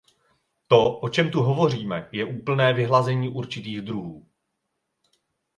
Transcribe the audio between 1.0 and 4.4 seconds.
čem tu hovoříme, je úplné vyhlazení určitých druhů.